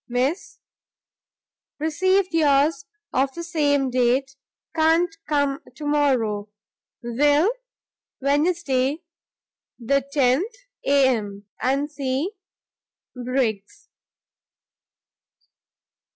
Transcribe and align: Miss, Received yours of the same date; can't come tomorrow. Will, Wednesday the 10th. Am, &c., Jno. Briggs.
Miss, 0.07 0.57
Received 1.77 2.33
yours 2.33 2.85
of 3.13 3.31
the 3.35 3.43
same 3.43 3.91
date; 3.91 4.35
can't 4.73 5.15
come 5.27 5.59
tomorrow. 5.75 6.49
Will, 7.03 7.51
Wednesday 8.19 9.03
the 9.77 10.01
10th. 10.01 10.65
Am, 10.83 11.45
&c., 11.87 12.31
Jno. 13.15 13.23
Briggs. 13.25 13.89